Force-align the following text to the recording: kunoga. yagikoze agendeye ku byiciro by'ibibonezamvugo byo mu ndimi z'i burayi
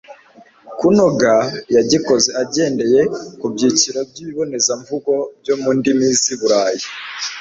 kunoga. 0.77 1.33
yagikoze 1.75 2.29
agendeye 2.43 3.01
ku 3.39 3.45
byiciro 3.53 3.99
by'ibibonezamvugo 4.09 5.13
byo 5.41 5.55
mu 5.61 5.69
ndimi 5.77 6.07
z'i 6.21 6.35
burayi 6.39 6.83